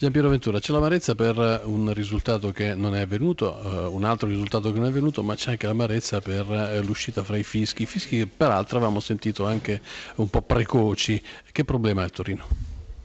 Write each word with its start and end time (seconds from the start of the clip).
Giampiero 0.00 0.30
Ventura, 0.30 0.58
c'è 0.60 0.72
l'amarezza 0.72 1.14
per 1.14 1.60
un 1.66 1.92
risultato 1.92 2.52
che 2.52 2.74
non 2.74 2.94
è 2.94 3.02
avvenuto, 3.02 3.60
uh, 3.62 3.94
un 3.94 4.04
altro 4.04 4.28
risultato 4.28 4.72
che 4.72 4.78
non 4.78 4.86
è 4.86 4.88
avvenuto, 4.88 5.22
ma 5.22 5.34
c'è 5.34 5.50
anche 5.50 5.66
l'amarezza 5.66 6.22
per 6.22 6.48
uh, 6.48 6.82
l'uscita 6.82 7.22
fra 7.22 7.36
i 7.36 7.42
fischi, 7.42 7.84
fischi 7.84 8.16
che 8.20 8.26
peraltro 8.26 8.78
avevamo 8.78 9.00
sentito 9.00 9.44
anche 9.44 9.82
un 10.14 10.30
po' 10.30 10.40
precoci. 10.40 11.22
Che 11.52 11.64
problema 11.66 12.00
è 12.00 12.04
il 12.06 12.10
Torino? 12.12 12.46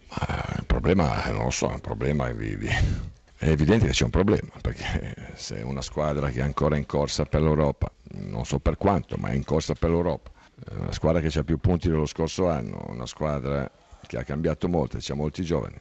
Uh, 0.08 0.60
il 0.60 0.64
problema, 0.66 1.22
non 1.32 1.44
lo 1.44 1.50
so, 1.50 1.70
è 1.70 1.74
un 1.74 1.82
problema 1.82 2.32
di, 2.32 2.58
di... 2.58 2.68
È 2.68 3.50
evidente 3.50 3.88
che 3.88 3.92
c'è 3.92 4.06
un 4.06 4.12
problema, 4.12 4.52
perché 4.62 5.34
se 5.36 5.56
una 5.56 5.82
squadra 5.82 6.30
che 6.30 6.40
è 6.40 6.44
ancora 6.44 6.78
in 6.78 6.86
corsa 6.86 7.26
per 7.26 7.42
l'Europa, 7.42 7.92
non 8.12 8.46
so 8.46 8.60
per 8.60 8.78
quanto, 8.78 9.18
ma 9.18 9.32
è 9.32 9.34
in 9.34 9.44
corsa 9.44 9.74
per 9.74 9.90
l'Europa, 9.90 10.32
una 10.78 10.94
squadra 10.94 11.20
che 11.20 11.38
ha 11.38 11.44
più 11.44 11.58
punti 11.58 11.90
dello 11.90 12.06
scorso 12.06 12.48
anno, 12.48 12.86
una 12.88 13.06
squadra 13.06 13.70
che 14.08 14.18
ha 14.18 14.24
cambiato 14.24 14.70
molto, 14.70 14.98
c'è 14.98 15.14
molti 15.14 15.44
giovani, 15.44 15.76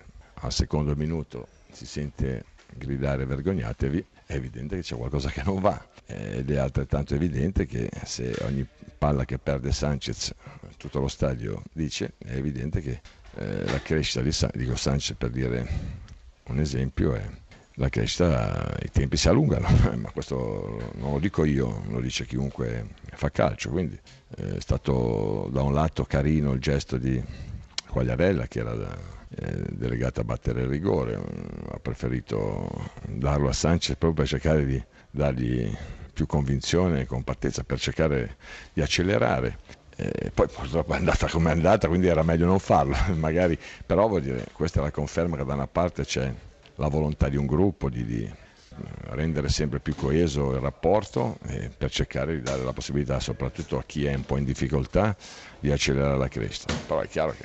al 0.44 0.52
secondo 0.52 0.94
minuto 0.94 1.48
si 1.72 1.86
sente 1.86 2.44
gridare 2.76 3.24
vergognatevi, 3.24 4.04
è 4.26 4.34
evidente 4.34 4.76
che 4.76 4.82
c'è 4.82 4.94
qualcosa 4.96 5.30
che 5.30 5.42
non 5.42 5.60
va 5.60 5.82
ed 6.06 6.50
è 6.50 6.56
altrettanto 6.56 7.14
evidente 7.14 7.64
che 7.64 7.88
se 8.04 8.34
ogni 8.42 8.66
palla 8.98 9.24
che 9.24 9.38
perde 9.38 9.72
Sanchez 9.72 10.34
tutto 10.76 11.00
lo 11.00 11.08
stadio 11.08 11.62
dice, 11.72 12.12
è 12.18 12.34
evidente 12.34 12.82
che 12.82 13.00
eh, 13.36 13.64
la 13.64 13.80
crescita 13.80 14.20
di 14.20 14.32
San- 14.32 14.50
dico 14.52 14.76
Sanchez 14.76 15.16
per 15.16 15.30
dire 15.30 15.66
un 16.44 16.60
esempio 16.60 17.14
è 17.14 17.26
la 17.76 17.88
crescita, 17.88 18.76
i 18.82 18.90
tempi 18.90 19.16
si 19.16 19.28
allungano, 19.28 19.66
ma 19.96 20.10
questo 20.10 20.92
non 20.96 21.12
lo 21.12 21.18
dico 21.18 21.44
io, 21.44 21.82
lo 21.88 22.00
dice 22.00 22.26
chiunque 22.26 22.86
fa 23.14 23.30
calcio, 23.30 23.70
quindi 23.70 23.98
eh, 24.36 24.56
è 24.56 24.60
stato 24.60 25.48
da 25.50 25.62
un 25.62 25.72
lato 25.72 26.04
carino 26.04 26.52
il 26.52 26.60
gesto 26.60 26.98
di 26.98 27.22
Quagliarella 27.88 28.46
che 28.46 28.58
era 28.58 29.22
eh, 29.36 29.64
delegato 29.70 30.20
a 30.20 30.24
battere 30.24 30.62
il 30.62 30.68
rigore, 30.68 31.14
ha 31.70 31.78
preferito 31.78 32.68
darlo 33.06 33.48
a 33.48 33.52
Sanchez 33.52 33.96
proprio 33.96 34.12
per 34.12 34.26
cercare 34.26 34.64
di 34.64 34.82
dargli 35.10 35.70
più 36.12 36.26
convinzione 36.26 37.00
e 37.00 37.06
compattezza, 37.06 37.64
per 37.64 37.78
cercare 37.78 38.36
di 38.72 38.80
accelerare. 38.80 39.58
E 39.96 40.30
poi 40.32 40.48
purtroppo 40.48 40.92
è 40.94 40.96
andata 40.96 41.28
come 41.28 41.50
è 41.50 41.52
andata, 41.52 41.86
quindi 41.88 42.08
era 42.08 42.22
meglio 42.22 42.46
non 42.46 42.58
farlo, 42.58 42.96
magari, 43.14 43.58
però 43.86 44.08
vuol 44.08 44.22
dire, 44.22 44.46
questa 44.52 44.80
è 44.80 44.82
la 44.82 44.90
conferma 44.90 45.36
che 45.36 45.44
da 45.44 45.54
una 45.54 45.68
parte 45.68 46.04
c'è 46.04 46.32
la 46.76 46.88
volontà 46.88 47.28
di 47.28 47.36
un 47.36 47.46
gruppo 47.46 47.88
di, 47.88 48.04
di 48.04 48.32
rendere 49.10 49.48
sempre 49.48 49.78
più 49.80 49.94
coeso 49.94 50.52
il 50.52 50.60
rapporto 50.60 51.38
per 51.76 51.90
cercare 51.90 52.34
di 52.34 52.42
dare 52.42 52.64
la 52.64 52.72
possibilità 52.72 53.20
soprattutto 53.20 53.78
a 53.78 53.84
chi 53.84 54.04
è 54.06 54.14
un 54.14 54.24
po' 54.24 54.36
in 54.36 54.44
difficoltà 54.44 55.16
di 55.60 55.70
accelerare 55.70 56.18
la 56.18 56.28
crescita. 56.28 56.74
Però 56.84 57.00
è 57.00 57.06
chiaro 57.06 57.32
che 57.32 57.44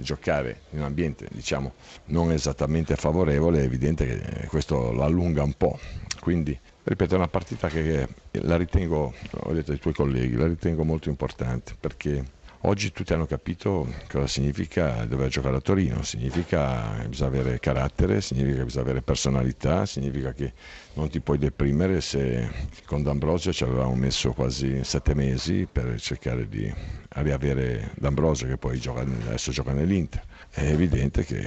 giocare 0.00 0.62
in 0.70 0.78
un 0.78 0.84
ambiente 0.84 1.28
diciamo, 1.30 1.74
non 2.06 2.32
esattamente 2.32 2.96
favorevole, 2.96 3.60
è 3.60 3.64
evidente 3.64 4.06
che 4.06 4.46
questo 4.46 4.92
la 4.92 5.04
allunga 5.04 5.42
un 5.42 5.54
po'. 5.54 5.78
Quindi, 6.20 6.58
ripeto, 6.84 7.14
è 7.14 7.18
una 7.18 7.28
partita 7.28 7.68
che 7.68 8.08
la 8.32 8.56
ritengo, 8.56 9.12
ho 9.30 9.52
detto 9.52 9.72
ai 9.72 9.78
tuoi 9.78 9.94
colleghi, 9.94 10.36
la 10.36 10.46
ritengo 10.46 10.84
molto 10.84 11.08
importante 11.08 11.74
perché 11.78 12.24
Oggi 12.66 12.92
tutti 12.92 13.12
hanno 13.12 13.26
capito 13.26 13.86
cosa 14.08 14.26
significa 14.26 15.04
dover 15.04 15.28
giocare 15.28 15.56
a 15.56 15.60
Torino, 15.60 16.02
significa 16.02 16.96
che 16.98 17.08
bisogna 17.08 17.28
avere 17.28 17.60
carattere, 17.60 18.22
significa 18.22 18.56
che 18.56 18.64
bisogna 18.64 18.84
avere 18.84 19.02
personalità, 19.02 19.84
significa 19.84 20.32
che 20.32 20.54
non 20.94 21.10
ti 21.10 21.20
puoi 21.20 21.36
deprimere 21.36 22.00
se 22.00 22.48
con 22.86 23.02
D'Ambrosio 23.02 23.52
ci 23.52 23.64
avevamo 23.64 23.94
messo 23.94 24.32
quasi 24.32 24.82
sette 24.82 25.14
mesi 25.14 25.68
per 25.70 26.00
cercare 26.00 26.48
di 26.48 26.72
riavere 27.16 27.90
D'Ambrosio 27.96 28.46
che 28.46 28.56
poi 28.56 28.80
gioca, 28.80 29.00
adesso 29.00 29.50
gioca 29.50 29.72
nell'Inter. 29.74 30.22
È 30.48 30.62
evidente 30.62 31.22
che 31.26 31.46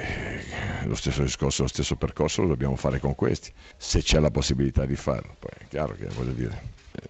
lo 0.83 0.93
stesso 0.93 1.23
discorso, 1.23 1.63
lo 1.63 1.67
stesso 1.67 1.95
percorso 1.95 2.43
lo 2.43 2.49
dobbiamo 2.49 2.75
fare 2.75 2.99
con 2.99 3.15
questi, 3.15 3.51
se 3.75 4.03
c'è 4.03 4.19
la 4.19 4.29
possibilità 4.29 4.85
di 4.85 4.95
farlo. 4.95 5.35
Poi 5.39 5.51
è 5.57 5.67
chiaro 5.67 5.95
che 5.95 6.09
voglio 6.13 6.33
dire, 6.33 6.61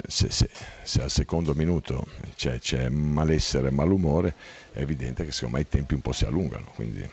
se, 0.08 0.30
se, 0.32 0.50
se, 0.84 1.02
al 1.04 1.12
secondo 1.12 1.54
minuto 1.54 2.06
c'è, 2.36 2.60
c'è, 2.60 2.90
malessere, 2.90 3.70
malumore, 3.70 4.34
è 4.72 4.80
evidente 4.80 5.26
che 5.26 5.32
secondo 5.32 5.58
me 5.58 5.64
i 5.64 5.68
tempi 5.68 5.94
un 5.94 6.02
po' 6.02 6.14
si 6.14 6.26
allungano. 6.26 6.72
Quindi... 6.74 7.08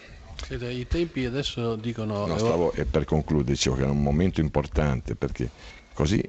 I 0.49 0.87
tempi 0.87 1.25
adesso 1.25 1.77
dicono... 1.77 2.27
No, 2.27 2.39
stavo, 2.39 2.73
e 2.73 2.85
per 2.85 3.05
concludere, 3.05 3.53
dicevo 3.53 3.77
che 3.77 3.83
è 3.83 3.89
un 3.89 4.03
momento 4.03 4.41
importante 4.41 5.15
perché 5.15 5.51
così 5.93 6.23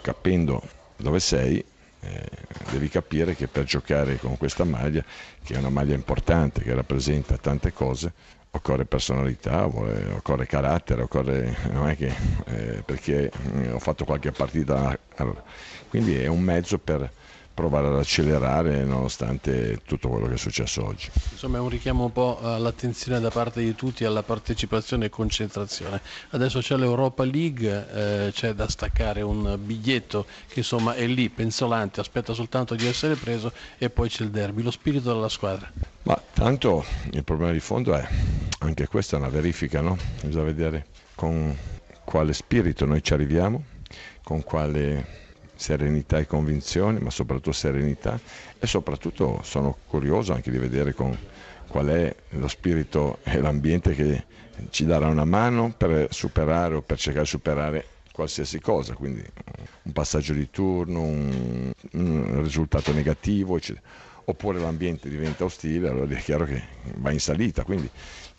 capendo 0.00 0.62
dove 0.96 1.20
sei 1.20 1.62
eh, 2.00 2.28
devi 2.70 2.88
capire 2.88 3.34
che 3.34 3.46
per 3.46 3.64
giocare 3.64 4.18
con 4.18 4.36
questa 4.36 4.64
maglia, 4.64 5.04
che 5.42 5.54
è 5.54 5.58
una 5.58 5.68
maglia 5.68 5.94
importante, 5.94 6.62
che 6.62 6.74
rappresenta 6.74 7.36
tante 7.36 7.72
cose, 7.72 8.12
occorre 8.52 8.84
personalità, 8.84 9.66
occorre 9.66 10.46
carattere, 10.46 11.02
occorre, 11.02 11.56
non 11.70 11.88
è 11.88 11.96
che 11.96 12.12
eh, 12.46 12.82
perché 12.84 13.30
ho 13.72 13.78
fatto 13.78 14.04
qualche 14.04 14.32
partita, 14.32 14.98
quindi 15.88 16.16
è 16.16 16.26
un 16.26 16.40
mezzo 16.40 16.78
per 16.78 17.10
provare 17.52 17.88
ad 17.88 17.98
accelerare 17.98 18.84
nonostante 18.84 19.80
tutto 19.84 20.08
quello 20.08 20.26
che 20.28 20.34
è 20.34 20.38
successo 20.38 20.84
oggi. 20.86 21.10
Insomma 21.32 21.58
è 21.58 21.60
un 21.60 21.68
richiamo 21.68 22.04
un 22.04 22.12
po' 22.12 22.38
all'attenzione 22.40 23.20
da 23.20 23.30
parte 23.30 23.60
di 23.60 23.74
tutti 23.74 24.04
alla 24.04 24.22
partecipazione 24.22 25.06
e 25.06 25.08
concentrazione. 25.10 26.00
Adesso 26.30 26.60
c'è 26.60 26.76
l'Europa 26.76 27.24
League, 27.24 27.86
eh, 27.92 28.32
c'è 28.32 28.54
da 28.54 28.66
staccare 28.66 29.20
un 29.20 29.58
biglietto 29.62 30.24
che 30.48 30.60
insomma 30.60 30.94
è 30.94 31.06
lì, 31.06 31.28
pensolante, 31.28 32.00
aspetta 32.00 32.32
soltanto 32.32 32.74
di 32.74 32.86
essere 32.86 33.14
preso 33.16 33.52
e 33.76 33.90
poi 33.90 34.08
c'è 34.08 34.22
il 34.22 34.30
derby, 34.30 34.62
lo 34.62 34.70
spirito 34.70 35.12
della 35.12 35.28
squadra. 35.28 35.70
Ma 36.04 36.20
tanto 36.32 36.84
il 37.10 37.24
problema 37.24 37.52
di 37.52 37.60
fondo 37.60 37.94
è, 37.94 38.08
anche 38.62 38.86
questa 38.86 39.16
è 39.16 39.18
una 39.18 39.28
verifica, 39.28 39.80
no? 39.80 39.96
Bisogna 40.22 40.44
vedere 40.44 40.86
con 41.14 41.56
quale 42.04 42.32
spirito 42.32 42.84
noi 42.86 43.02
ci 43.02 43.12
arriviamo, 43.12 43.64
con 44.22 44.42
quale 44.42 45.18
serenità 45.54 46.18
e 46.18 46.26
convinzione, 46.26 47.00
ma 47.00 47.10
soprattutto 47.10 47.52
serenità 47.52 48.18
e 48.58 48.66
soprattutto 48.66 49.40
sono 49.42 49.76
curioso 49.86 50.32
anche 50.32 50.50
di 50.50 50.58
vedere 50.58 50.94
con 50.94 51.16
qual 51.68 51.86
è 51.88 52.14
lo 52.30 52.48
spirito 52.48 53.18
e 53.22 53.38
l'ambiente 53.40 53.94
che 53.94 54.24
ci 54.70 54.84
darà 54.84 55.08
una 55.08 55.24
mano 55.24 55.72
per 55.76 56.08
superare 56.10 56.74
o 56.74 56.82
per 56.82 56.98
cercare 56.98 57.24
di 57.24 57.30
superare 57.30 57.86
qualsiasi 58.12 58.60
cosa, 58.60 58.94
quindi 58.94 59.24
un 59.82 59.92
passaggio 59.92 60.32
di 60.32 60.50
turno, 60.50 61.00
un, 61.02 61.72
un 61.92 62.42
risultato 62.42 62.92
negativo, 62.92 63.56
eccetera. 63.56 63.86
oppure 64.24 64.58
l'ambiente 64.58 65.08
diventa 65.08 65.44
ostile, 65.44 65.88
allora 65.88 66.14
è 66.14 66.20
chiaro 66.20 66.44
che 66.44 66.62
va 66.96 67.10
in 67.10 67.20
salita, 67.20 67.64
quindi 67.64 67.88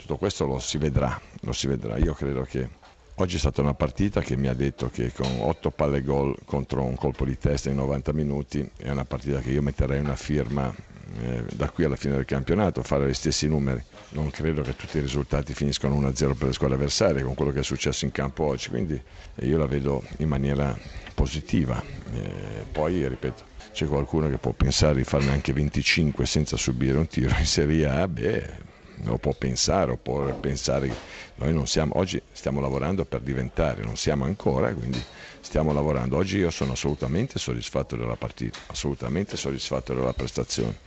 tutto 0.01 0.17
questo 0.17 0.45
lo 0.45 0.59
si 0.59 0.77
vedrà, 0.77 1.19
lo 1.41 1.53
si 1.53 1.67
vedrà. 1.67 1.97
Io 1.97 2.13
credo 2.13 2.41
che 2.43 2.79
Oggi 3.15 3.35
è 3.35 3.39
stata 3.39 3.61
una 3.61 3.75
partita 3.75 4.21
che 4.21 4.35
mi 4.35 4.47
ha 4.47 4.53
detto 4.53 4.89
che 4.89 5.11
con 5.11 5.27
8 5.41 5.69
palle 5.69 6.01
gol 6.01 6.35
contro 6.43 6.81
un 6.81 6.95
colpo 6.95 7.23
di 7.23 7.37
testa 7.37 7.69
in 7.69 7.75
90 7.75 8.13
minuti 8.13 8.67
è 8.77 8.89
una 8.89 9.05
partita 9.05 9.39
che 9.41 9.51
io 9.51 9.61
metterei 9.61 9.99
una 9.99 10.15
firma 10.15 10.73
eh, 11.19 11.43
da 11.53 11.69
qui 11.69 11.83
alla 11.83 11.97
fine 11.97 12.15
del 12.15 12.25
campionato, 12.25 12.81
fare 12.81 13.07
gli 13.07 13.13
stessi 13.13 13.47
numeri. 13.47 13.83
Non 14.11 14.31
credo 14.31 14.63
che 14.63 14.75
tutti 14.75 14.97
i 14.97 15.01
risultati 15.01 15.53
finiscano 15.53 15.99
1-0 15.99 16.35
per 16.35 16.47
le 16.47 16.53
squadre 16.53 16.77
avversarie 16.77 17.21
con 17.21 17.35
quello 17.35 17.51
che 17.51 17.59
è 17.59 17.63
successo 17.63 18.05
in 18.05 18.11
campo 18.11 18.45
oggi, 18.45 18.69
quindi 18.69 18.99
eh, 19.35 19.45
io 19.45 19.57
la 19.57 19.67
vedo 19.67 20.03
in 20.17 20.27
maniera 20.27 20.75
positiva. 21.13 21.79
Eh, 22.13 22.65
poi, 22.71 23.07
ripeto, 23.07 23.43
c'è 23.71 23.85
qualcuno 23.85 24.29
che 24.29 24.37
può 24.37 24.53
pensare 24.53 24.95
di 24.95 25.03
farne 25.03 25.31
anche 25.31 25.53
25 25.53 26.25
senza 26.25 26.57
subire 26.57 26.97
un 26.97 27.05
tiro 27.05 27.35
in 27.37 27.45
Serie 27.45 27.87
A, 27.87 28.07
beh 28.07 28.69
lo 29.03 29.17
può 29.17 29.33
pensare, 29.33 29.91
o 29.91 29.97
può 29.97 30.31
pensare 30.39 30.95
noi 31.35 31.53
non 31.53 31.67
siamo, 31.67 31.97
oggi 31.97 32.21
stiamo 32.31 32.59
lavorando 32.59 33.05
per 33.05 33.21
diventare, 33.21 33.83
non 33.83 33.95
siamo 33.95 34.25
ancora, 34.25 34.73
quindi 34.73 35.03
stiamo 35.41 35.73
lavorando. 35.73 36.17
Oggi 36.17 36.37
io 36.37 36.49
sono 36.51 36.73
assolutamente 36.73 37.39
soddisfatto 37.39 37.95
della 37.95 38.15
partita, 38.15 38.59
assolutamente 38.67 39.37
soddisfatto 39.37 39.93
della 39.93 40.13
prestazione, 40.13 40.77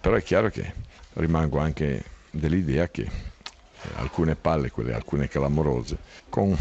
però 0.00 0.16
è 0.16 0.22
chiaro 0.22 0.48
che 0.50 0.72
rimango 1.14 1.58
anche 1.58 2.04
dell'idea 2.30 2.88
che 2.88 3.08
alcune 3.94 4.36
palle, 4.36 4.70
quelle 4.70 4.94
alcune 4.94 5.28
clamorose, 5.28 5.96
con 6.28 6.48
un 6.48 6.56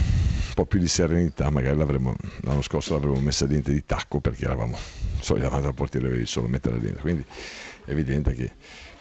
po' 0.53 0.65
più 0.65 0.79
di 0.79 0.87
serenità, 0.87 1.49
magari 1.49 1.77
l'anno 1.77 2.61
scorso 2.61 2.93
l'avremmo 2.93 3.19
messa 3.19 3.45
dentro 3.45 3.73
di 3.73 3.83
tacco 3.85 4.19
perché 4.19 4.45
eravamo 4.45 4.77
soli 5.21 5.41
davanti 5.41 5.67
al 5.67 5.73
portiere, 5.73 6.07
dovevi 6.07 6.25
solo 6.25 6.47
metterla 6.47 6.79
dentro, 6.79 7.01
quindi 7.01 7.23
è 7.85 7.91
evidente 7.91 8.33
che 8.33 8.51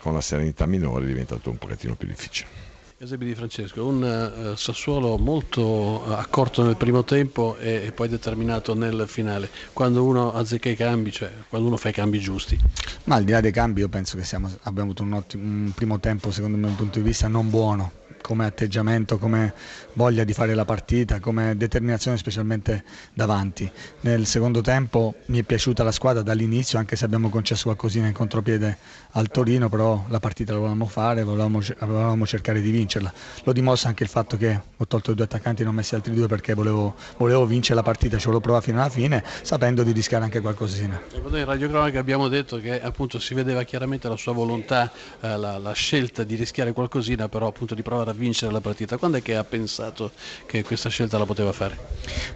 con 0.01 0.15
la 0.15 0.21
serenità 0.21 0.67
minore 0.67 1.05
è 1.05 1.09
diventato 1.09 1.51
un 1.51 1.59
pochettino 1.59 1.95
più 1.95 2.09
difficile. 2.09 2.67
Esebi 3.01 3.27
di 3.27 3.35
Francesco, 3.37 3.87
un 3.87 4.03
uh, 4.03 4.57
Sassuolo 4.57 5.19
molto 5.19 5.63
uh, 6.05 6.11
accorto 6.11 6.65
nel 6.65 6.77
primo 6.77 7.05
tempo 7.05 7.57
e, 7.57 7.85
e, 7.87 7.93
poi 7.93 8.09
determinato 8.09 8.75
nel 8.75 9.05
finale, 9.07 9.49
quando 9.73 10.03
uno 10.03 10.33
azzecca 10.33 10.69
i 10.69 10.75
cambi, 10.75 11.13
cioè 11.13 11.31
quando 11.49 11.69
uno 11.69 11.77
fa 11.77 11.91
i 11.91 11.93
cambi 11.93 12.19
giusti. 12.19 12.59
Ma 13.05 13.15
al 13.15 13.23
di 13.23 13.31
là 13.31 13.41
dei 13.41 13.53
cambi 13.53 13.83
io 13.83 13.89
penso 13.89 14.17
che 14.17 14.25
siamo, 14.25 14.49
abbiamo 14.63 14.91
avuto 14.91 15.05
un, 15.05 15.13
ottimo, 15.13 15.45
un 15.45 15.71
primo 15.77 16.01
tempo 16.01 16.33
secondo 16.33 16.57
il 16.57 16.65
mio 16.65 16.75
punto 16.75 16.99
di 16.99 17.05
vista 17.05 17.29
non 17.29 17.49
buono, 17.49 17.93
come 18.21 18.45
atteggiamento, 18.47 19.19
come 19.19 19.53
voglia 19.95 20.25
di 20.25 20.33
fare 20.33 20.55
la 20.55 20.65
partita, 20.65 21.21
come 21.21 21.57
determinazione 21.57 22.17
specialmente 22.17 22.85
davanti. 23.13 23.71
Nel 24.01 24.27
secondo 24.27 24.61
tempo 24.61 25.15
mi 25.27 25.41
è 25.41 25.43
piaciuta 25.43 25.83
la 25.83 25.93
squadra 25.93 26.23
dall'inizio, 26.23 26.79
anche 26.79 26.97
se 26.97 27.05
abbiamo 27.05 27.29
concesso 27.29 27.65
qualcosina 27.65 28.07
in 28.07 28.13
contropiede 28.13 28.79
al 29.13 29.29
Torino, 29.29 29.69
però 29.69 30.05
la 30.09 30.21
partita 30.21 30.53
la 30.53 30.59
volevamo 30.59 30.87
fare, 30.87 31.23
volevamo, 31.25 31.61
volevamo 31.81 32.27
cercare 32.27 32.61
di 32.61 32.71
vincerla. 32.71 33.13
Lo 33.45 33.53
dimostra 33.53 33.89
anche 33.89 34.03
il 34.03 34.09
fatto 34.09 34.37
che 34.37 34.61
ho 34.77 34.87
tolto 34.87 35.11
i 35.13 35.15
due 35.15 35.25
attaccanti 35.25 35.63
e 35.63 35.65
non 35.65 35.75
ho 35.75 35.77
messi 35.77 35.95
altri 35.95 36.15
due 36.15 36.27
perché 36.27 36.55
volevo, 36.55 36.95
volevo 37.17 37.47
vincere 37.47 37.75
la 37.75 37.83
partita, 37.83 38.17
ci 38.17 38.25
volevo 38.25 38.43
provare 38.43 38.65
fino 38.65 38.81
alla 38.81 38.91
fine, 38.91 39.25
sapendo 39.43 39.83
di 39.83 39.93
rischiare 39.93 40.25
anche 40.25 40.41
qualcosina. 40.41 41.01
In 41.15 41.45
Radio 41.45 41.69
Cronaca 41.69 41.99
abbiamo 41.99 42.29
detto 42.29 42.61
che 42.61 42.81
appunto 42.81 43.19
si 43.19 43.35
vedeva 43.35 43.63
chiaramente 43.63 44.09
la 44.09 44.17
sua 44.17 44.33
volontà, 44.33 44.91
eh, 45.21 45.37
la, 45.37 45.59
la, 45.59 45.73
scelta 45.73 46.25
di 46.25 46.35
rischiare 46.35 46.73
qualcosina, 46.73 47.29
però 47.29 47.47
appunto 47.47 47.75
di 47.75 47.83
provare 47.83 48.08
a 48.11 48.15
vincere 48.15 48.53
la 48.53 48.61
partita. 48.61 48.97
Quando 48.97 49.19
è 49.19 49.23
che 49.23 49.37
ha 49.37 49.45
pensato 49.45 50.13
che 50.47 50.63
questa 50.63 50.89
scelta 50.89 51.19
la 51.19 51.27
poteva 51.27 51.53
fare? 51.53 51.77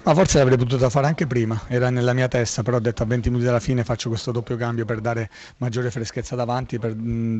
Ma 0.03 0.15
forse 0.15 0.39
l'avrei 0.39 0.59
potuta 0.59 0.91
fare 0.91 1.07
anche 1.07 1.27
prima, 1.27 1.65
era 1.69 1.91
nella 1.91 2.13
mia 2.13 2.29
testa, 2.29 2.63
però 2.63 2.77
ho 2.77 2.81
detto 2.81 3.03
a 3.03 3.07
20 3.07 3.29
minuti 3.29 3.47
dalla 3.47 3.61
fine 3.61 3.85
faccio 3.85 4.09
questo 4.09 4.33
doppio 4.33 4.57
cambio 4.57 4.85
per 4.85 5.01
dare 5.01 5.31
maggiore 5.59 5.91
freschezza 5.91 6.35
davanti, 6.35 6.79
per, 6.79 6.97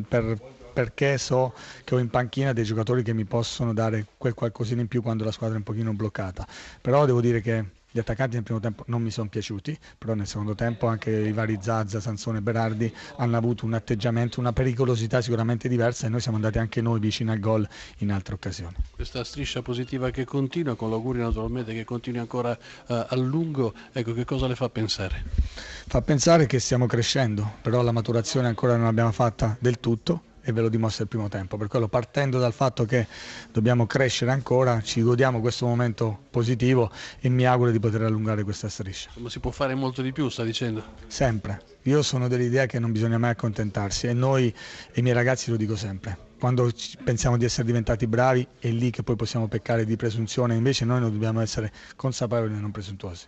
per 0.07 0.37
perché 0.73 1.19
so 1.19 1.53
che 1.83 1.95
ho 1.95 1.99
in 1.99 2.09
panchina 2.09 2.51
dei 2.51 2.63
giocatori 2.63 3.03
che 3.03 3.13
mi 3.13 3.25
possono 3.25 3.73
dare 3.73 4.07
quel 4.17 4.33
qualcosina 4.33 4.81
in 4.81 4.87
più 4.87 5.03
quando 5.03 5.23
la 5.23 5.31
squadra 5.31 5.55
è 5.55 5.59
un 5.59 5.63
pochino 5.63 5.93
bloccata. 5.93 6.45
Però 6.81 7.05
devo 7.05 7.21
dire 7.21 7.41
che 7.41 7.63
gli 7.93 7.99
attaccanti 7.99 8.33
nel 8.33 8.43
primo 8.43 8.59
tempo 8.59 8.83
non 8.87 9.03
mi 9.03 9.11
sono 9.11 9.29
piaciuti, 9.29 9.77
però 9.99 10.15
nel 10.15 10.25
secondo 10.25 10.55
tempo 10.55 10.87
anche 10.87 11.11
i 11.11 11.31
vari 11.31 11.59
Zazza, 11.61 11.99
Sansone 11.99 12.39
e 12.39 12.41
Berardi 12.41 12.91
hanno 13.17 13.37
avuto 13.37 13.65
un 13.65 13.73
atteggiamento, 13.75 14.39
una 14.39 14.51
pericolosità 14.51 15.21
sicuramente 15.21 15.69
diversa 15.69 16.07
e 16.07 16.09
noi 16.09 16.19
siamo 16.19 16.37
andati 16.37 16.57
anche 16.57 16.81
noi 16.81 16.99
vicino 16.99 17.31
al 17.31 17.39
gol 17.39 17.67
in 17.97 18.11
altre 18.11 18.33
occasioni. 18.33 18.73
Questa 18.89 19.23
striscia 19.23 19.61
positiva 19.61 20.09
che 20.09 20.25
continua, 20.25 20.75
con 20.75 20.89
l'augurio 20.89 21.23
naturalmente 21.23 21.71
che 21.71 21.83
continui 21.83 22.19
ancora 22.19 22.49
uh, 22.87 23.05
a 23.07 23.15
lungo, 23.15 23.75
ecco 23.91 24.13
che 24.13 24.25
cosa 24.25 24.47
le 24.47 24.55
fa 24.55 24.69
pensare? 24.69 25.25
Fa 25.85 26.01
pensare 26.01 26.47
che 26.47 26.59
stiamo 26.59 26.87
crescendo, 26.87 27.57
però 27.61 27.83
la 27.83 27.91
maturazione 27.91 28.47
ancora 28.47 28.75
non 28.75 28.85
l'abbiamo 28.85 29.11
fatta 29.11 29.55
del 29.59 29.79
tutto 29.79 30.31
e 30.43 30.51
ve 30.51 30.61
lo 30.61 30.69
dimostra 30.69 31.03
il 31.03 31.09
primo 31.09 31.29
tempo. 31.29 31.57
Per 31.57 31.67
quello 31.67 31.87
partendo 31.87 32.37
dal 32.37 32.53
fatto 32.53 32.85
che 32.85 33.07
dobbiamo 33.51 33.85
crescere 33.85 34.31
ancora, 34.31 34.81
ci 34.81 35.01
godiamo 35.01 35.39
questo 35.39 35.65
momento 35.65 36.25
positivo 36.29 36.91
e 37.19 37.29
mi 37.29 37.45
auguro 37.45 37.71
di 37.71 37.79
poter 37.79 38.03
allungare 38.03 38.43
questa 38.43 38.69
striscia. 38.69 39.09
Ma 39.15 39.29
si 39.29 39.39
può 39.39 39.51
fare 39.51 39.73
molto 39.73 40.01
di 40.01 40.11
più, 40.11 40.29
sta 40.29 40.43
dicendo? 40.43 40.83
Sempre. 41.07 41.61
Io 41.83 42.01
sono 42.01 42.27
dell'idea 42.27 42.65
che 42.65 42.79
non 42.79 42.91
bisogna 42.91 43.17
mai 43.17 43.31
accontentarsi 43.31 44.07
e 44.07 44.13
noi 44.13 44.53
e 44.91 44.99
i 44.99 45.01
miei 45.01 45.15
ragazzi 45.15 45.49
lo 45.49 45.57
dico 45.57 45.75
sempre. 45.75 46.31
Quando 46.39 46.69
pensiamo 47.03 47.37
di 47.37 47.45
essere 47.45 47.65
diventati 47.65 48.05
bravi 48.05 48.45
è 48.59 48.67
lì 48.67 48.89
che 48.89 49.01
poi 49.01 49.15
possiamo 49.15 49.47
peccare 49.47 49.85
di 49.85 49.95
presunzione, 49.95 50.55
invece 50.55 50.83
noi 50.83 50.99
non 50.99 51.11
dobbiamo 51.11 51.39
essere 51.39 51.71
consapevoli 51.95 52.53
e 52.53 52.57
non 52.57 52.71
presuntuosi. 52.71 53.27